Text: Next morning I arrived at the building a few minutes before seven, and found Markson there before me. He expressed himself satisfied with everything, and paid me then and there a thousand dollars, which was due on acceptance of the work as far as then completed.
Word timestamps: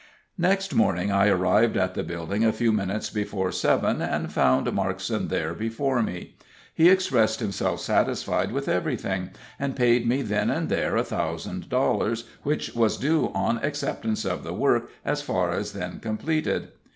Next 0.39 0.73
morning 0.73 1.11
I 1.11 1.27
arrived 1.27 1.77
at 1.77 1.93
the 1.93 2.01
building 2.01 2.43
a 2.43 2.51
few 2.51 2.71
minutes 2.71 3.11
before 3.11 3.51
seven, 3.51 4.01
and 4.01 4.33
found 4.33 4.65
Markson 4.65 5.29
there 5.29 5.53
before 5.53 6.01
me. 6.01 6.37
He 6.73 6.89
expressed 6.89 7.39
himself 7.39 7.81
satisfied 7.81 8.51
with 8.51 8.67
everything, 8.67 9.29
and 9.59 9.75
paid 9.75 10.07
me 10.07 10.23
then 10.23 10.49
and 10.49 10.69
there 10.69 10.97
a 10.97 11.03
thousand 11.03 11.69
dollars, 11.69 12.23
which 12.41 12.73
was 12.73 12.97
due 12.97 13.31
on 13.35 13.59
acceptance 13.63 14.25
of 14.25 14.43
the 14.43 14.53
work 14.55 14.89
as 15.05 15.21
far 15.21 15.51
as 15.51 15.73
then 15.73 15.99
completed. 15.99 16.69